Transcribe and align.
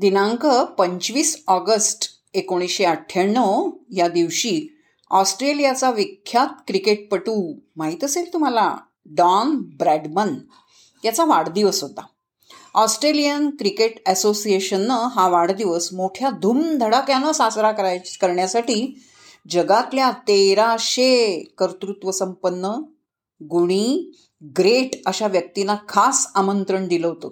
दिनांक 0.00 0.46
पंचवीस 0.78 1.44
ऑगस्ट 1.46 2.10
एकोणीसशे 2.34 2.84
अठ्ठ्याण्णव 2.84 3.70
या 3.90 4.08
दिवशी 4.08 4.68
ऑस्ट्रेलियाचा 5.10 5.90
विख्यात 5.90 6.46
क्रिकेटपटू 6.66 7.54
माहीत 7.76 8.04
असेल 8.04 8.32
तुम्हाला? 8.32 8.76
Don 9.06 9.50
Bradman. 9.56 10.34
याचा 11.04 11.24
वाढदिवस 11.24 11.82
होता. 11.82 12.00
ऑस्ट्रेलियन 12.74 13.50
क्रिकेट 13.50 14.08
असोसिएशननं 14.08 14.94
हा 14.94 15.28
वाढदिवस 15.28 15.92
मोठ्या 15.92 16.30
धूमधडाक्यानं 16.30 17.32
साजरा 17.32 17.72
कराय 17.72 17.98
करण्यासाठी 18.20 19.02
जगातल्या 19.50 20.10
तेराशे 20.10 21.42
कर्तृत्वसंपन्न 21.58 22.66
गुणी 23.44 24.18
ग्रेट 24.44 25.06
अशा 25.06 25.26
व्यक्तींना 25.26 25.76
खास 25.88 26.26
आमंत्रण 26.34 26.88
दिलं 26.88 27.06
होतं. 27.06 27.28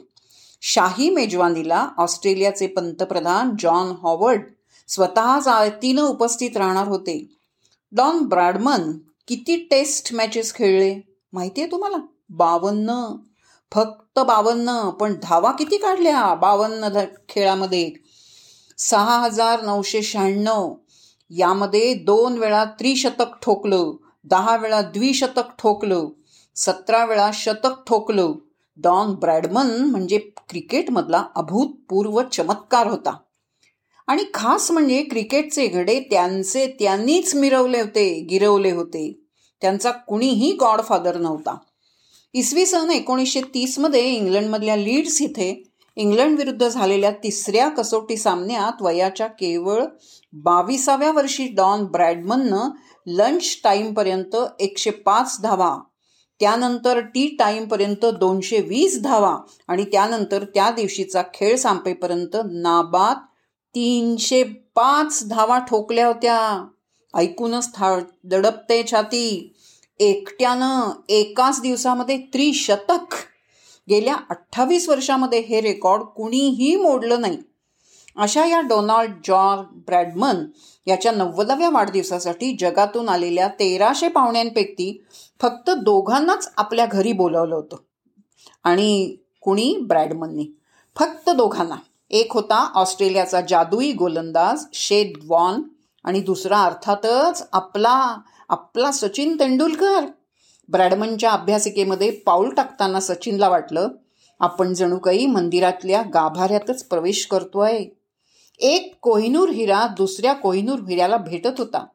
शाही 0.68 1.10
मेजवानीला 1.10 1.88
ऑस्ट्रेलियाचे 1.96 2.66
पंतप्रधान 2.66 3.50
जॉन 3.58 3.94
हॉवर्ड 4.02 4.42
स्वतः 4.88 5.40
जातीनं 5.40 6.02
उपस्थित 6.02 6.56
राहणार 6.56 6.88
होते. 6.88 7.36
डॉन 7.92 8.18
ब्रॅडमन 8.18 8.92
किती 9.28 9.56
टेस्ट 9.70 10.14
मॅचेस 10.14 10.54
खेळले 10.54 11.00
माहिती 11.32 11.60
आहे 11.60 11.70
तुम्हाला? 11.70 11.96
बावन्न. 12.30 13.16
फक्त 13.72 14.18
बावन्न 14.18 14.90
पण 14.90 15.14
धावा 15.22 15.50
किती 15.50 15.76
काढल्या? 15.76 16.34
बावन्न 16.34 16.88
खेळामध्ये. 17.28 17.90
सहा 18.78 19.18
हजार 19.18 19.62
नऊशे 19.62 20.02
शहाण्णव. 20.02 20.74
यामध्ये 21.30 21.94
दोन 21.94 22.38
वेळा 22.38 22.64
त्रिशतक 22.64 23.36
ठोकलं 23.42 23.92
दहा 24.24 24.56
वेळा 24.56 24.80
द्विशतक 24.80 25.56
ठोकलं 25.58 26.08
सतरा 26.56 27.04
वेळा 27.04 27.30
शतक 27.34 27.84
ठोकलं. 27.86 28.32
डॉन 28.76 29.14
ब्रॅडमन 29.14 29.70
म्हणजे 29.70 30.30
क्रिकेटमधला 30.48 31.24
अभूतपूर्व 31.36 32.20
चमत्कार 32.22 32.86
होता. 32.86 33.16
आणि 34.08 34.24
खास 34.34 34.70
म्हणजे 34.70 35.02
क्रिकेटचे 35.02 35.66
घडे 35.66 36.00
त्यांचे 36.00 36.66
त्यांनीच 36.78 37.34
मिरवले 37.34 37.80
होते 37.80 38.08
गिरवले 38.30 38.70
होते. 38.70 39.12
त्यांचा 39.60 39.90
कुणीही 39.90 40.52
गॉडफादर 40.52 41.16
नव्हता. 41.16 41.56
इसवी 42.34 42.66
सन 42.66 42.90
एकोणीसशे 42.90 43.40
तीसमध्ये 43.54 44.02
इंग्लंडमधल्या 44.02 44.76
लीड्स 44.76 45.20
इथे 45.22 45.62
इंग्लंड 45.96 46.38
विरुद्ध 46.38 46.68
झालेल्या 46.68 47.10
तिसऱ्या 47.10 47.68
कसोटी 47.68 48.16
सामन्यात 48.16 48.82
वयाच्या 48.82 49.26
केवळ 49.26 49.84
बावीसाव्या 50.32 51.10
वर्षी 51.12 51.46
डॉन 51.46 51.84
ब्रॅडमननं 51.84 52.70
लंच 53.06 53.60
टाईमपर्यंत 53.64 54.36
एकशे 54.60 54.90
पाच 54.90 55.40
धावा 55.42 55.76
त्यानंतर 56.40 57.00
टी 57.00 57.36
टाईमपर्यंत 57.38 58.04
दोनशे 58.04 58.60
वीस 58.60 59.02
धावा 59.02 59.38
आणि 59.68 59.84
त्यानंतर 59.84 60.44
त्या 60.44 60.70
दिवशीचा 60.70 61.22
खेळ 61.34 61.56
संपेपर्यंत 61.56 62.36
नाबाद 62.44 63.16
तीनशे 63.74 64.42
पाच 64.74 65.28
धावा 65.28 65.58
ठोकल्या 65.58 66.06
होत्या. 66.06 66.66
ऐकूनच 67.14 67.74
था 67.74 67.98
दडपते 68.24 68.82
छाती. 68.90 69.54
एकट्यानं 69.98 70.90
एकाच 71.08 71.60
दिवसामध्ये 71.60 72.18
त्रिशतक. 72.18 73.14
गेल्या 73.88 74.16
अठ्ठावीस 74.30 74.88
वर्षामध्ये 74.88 75.38
हे 75.38 75.60
रेकॉर्ड 75.60 76.02
कुणीही 76.02 76.76
मोडलं 76.76 77.20
नाही. 77.20 77.38
अशा 78.16 78.46
या 78.46 78.60
डोनाल्ड 78.60 79.10
जॉर्ज 79.26 79.62
ब्रॅडमन 79.72 80.44
याच्या 80.86 81.12
नव्वदाव्या 81.12 81.70
वाढदिवसासाठी 81.70 82.56
जगातून 82.60 83.08
आलेल्या 83.08 83.48
तेराशे 83.48 84.08
पाहुण्यांपैकी 84.08 85.04
फक्त 85.40 85.70
दोघांनाच 85.70 86.52
आपल्या 86.56 86.86
घरी 86.86 87.12
बोलावलं 87.12 87.54
होतं. 87.54 87.76
आणि 88.64 89.16
कुणी? 89.40 89.76
ब्रॅडमननी. 89.86 90.46
फक्त 90.98 91.30
दोघांना. 91.30 91.74
एक 92.10 92.32
होता 92.32 92.70
ऑस्ट्रेलियाचा 92.74 93.40
जादुई 93.48 93.92
गोलंदाज 93.92 94.64
शेद 94.72 95.12
वॉन 95.24 95.62
आणि 96.04 96.20
दुसरा 96.20 96.62
अर्थातच 96.62 97.48
आपला 97.52 98.16
आपला 98.48 98.90
सचिन 98.90 99.34
तेंडुलकर. 99.40 100.06
ब्रॅडमनच्या 100.68 101.30
अभ्यासिकेमध्ये 101.30 102.10
पाऊल 102.10 102.50
टाकताना 102.50 103.00
सचिनला 103.00 103.48
वाटलं 103.48 103.88
आपण 104.40 104.74
जणू 104.74 104.98
काही 104.98 105.26
मंदिरातल्या 105.26 106.02
गाभाऱ्यातच 106.02 106.84
प्रवेश 106.84 107.26
करतोय. 107.26 107.84
एक 108.58 108.94
कोहिनूर 109.02 109.48
हिरा 109.48 109.86
दुसऱ्या 109.86 110.32
कोहिनूर 110.32 110.78
हिऱ्याला 110.78 111.16
भेटत 111.16 111.58
होता. 111.58 111.86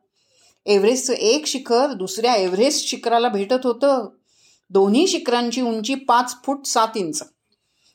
एव्हरेस्टचं 0.66 1.14
एक 1.14 1.48
शिखर 1.48 1.94
दुसऱ्या 1.94 2.36
एव्हरेस्ट 2.36 2.88
शिखराला 2.88 3.28
भेटत 3.28 3.66
होतं. 3.66 4.08
दोन्ही 4.70 5.08
शिखरांची 5.08 5.62
उंची 5.62 5.96
पाच 5.96 6.36
फूट 6.46 6.66
सात 6.66 6.88
इंच. 6.96 7.24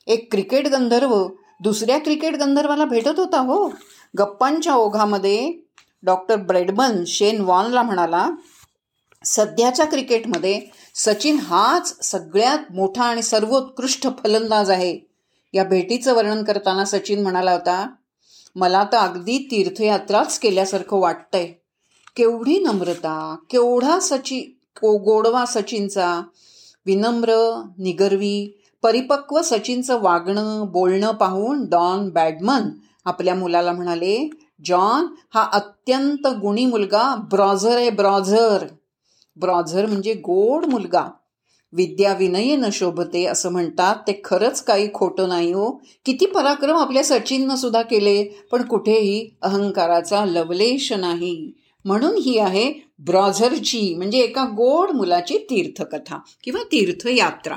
एक 0.06 0.31
क्रिकेट 0.31 0.69
गंधर्व 0.69 1.28
दुसऱ्या 1.60 1.99
क्रिकेट 1.99 2.37
गंधर्वाला 2.37 2.84
भेटत 2.84 3.19
होता 3.19 3.38
हो. 3.38 3.69
गप्पांच्या 4.19 4.75
ओघामध्ये 4.75 5.53
डॉक्टर 6.03 6.37
ब्रेडमन 6.37 7.05
शेन 7.06 7.41
वॉनला 7.41 7.82
म्हणाला 7.82 8.31
सध्याच्या 9.25 9.87
क्रिकेटमध्ये 9.87 10.60
सचिन 10.94 11.38
हाच 11.38 12.06
सगळ्यात 12.06 12.59
मोठा 12.72 13.05
आणि 13.05 13.22
सर्वोत्कृष्ट 13.22 14.09
फलंदाज 14.25 14.71
आहे. 14.71 14.99
या 15.55 15.65
भेटीचं 15.65 16.15
वर्णन 16.15 16.44
करताना 16.44 16.84
सचिन 16.84 17.22
म्हणाला 17.22 17.53
होता 17.53 17.88
मला 18.56 18.84
तर 18.93 18.97
अगदी 18.97 19.39
तीर्थयात्राच 19.50 20.39
केल्यासारखं 20.39 21.00
वाटतंय. 21.00 21.47
केवढी 22.17 22.59
नम्रता 22.59 23.37
केवढा 23.50 23.99
सची 24.00 24.41
गोडवा 24.84 25.44
सचिनचा 25.47 26.22
विनम्र 26.87 27.62
निगर्वी 27.78 28.62
परिपक्व 28.83 29.43
सचिनचं 29.43 30.03
वागणं 30.03 30.65
बोलणं 30.69 31.12
पाहून 31.12 31.65
डॉन 31.65 32.09
बॅडमन 32.09 32.62
आपल्या 33.05 33.34
मुलाला 33.34 33.72
म्हणाले 33.72 34.31
जॉन 34.65 35.06
हा 35.34 35.49
अत्यंत 35.53 36.27
गुणी 36.27 36.67
मुलगा 36.67 37.15
ब्रॉझर 37.31 37.77
आहे 37.77 37.91
ब्रॉझर. 37.91 38.67
ब्रॉझर 39.41 39.87
म्हणजे 39.87 40.15
गोड 40.15 40.65
मुलगा. 40.65 41.05
विद्या 41.72 42.15
विनयेनं 42.15 42.69
शोभते 42.72 43.25
असं 43.25 43.53
म्हणतात. 43.53 43.97
ते 43.97 44.21
खरंच 44.25 44.65
काही 44.65 44.88
खोटं 44.94 45.28
नाही 45.28 45.53
हो. 45.53 45.71
किती 46.04 46.27
पराक्रम 46.27 46.77
आपल्या 46.77 47.04
सचिननं 47.04 47.56
सुद्धा 47.56 47.82
केले 47.82 48.25
पण 48.53 48.62
कुठेही 48.62 49.31
अहंकाराचा 49.43 50.25
लवलेश 50.25 50.93
नाही. 50.93 51.53
म्हणून 51.84 52.15
ही 52.16 52.38
आहे 52.38 52.72
ब्रॉझरची 52.99 53.94
म्हणजे 53.94 54.19
एका 54.19 54.44
गोड 54.44 54.91
मुलाची 54.91 55.38
तीर्थकथा 55.38 56.19
किंवा 56.44 56.62
तीर्थयात्रा. 56.72 57.56